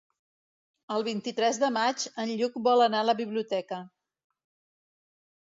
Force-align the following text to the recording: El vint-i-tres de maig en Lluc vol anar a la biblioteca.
El 0.95 1.03
vint-i-tres 1.07 1.59
de 1.63 1.69
maig 1.75 2.05
en 2.23 2.33
Lluc 2.41 2.57
vol 2.69 2.83
anar 2.87 3.03
a 3.05 3.09
la 3.11 3.17
biblioteca. 3.21 3.83